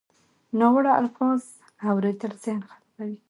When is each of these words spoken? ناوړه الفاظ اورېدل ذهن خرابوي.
ناوړه 0.59 0.91
الفاظ 1.01 1.41
اورېدل 1.89 2.31
ذهن 2.43 2.61
خرابوي. 2.69 3.17